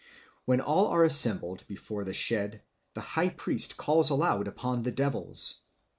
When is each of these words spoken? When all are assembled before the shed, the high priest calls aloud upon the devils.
When 0.45 0.61
all 0.61 0.87
are 0.87 1.03
assembled 1.03 1.63
before 1.67 2.03
the 2.05 2.13
shed, 2.15 2.63
the 2.95 3.01
high 3.01 3.29
priest 3.29 3.77
calls 3.77 4.09
aloud 4.09 4.47
upon 4.47 4.81
the 4.81 4.91
devils. 4.91 5.59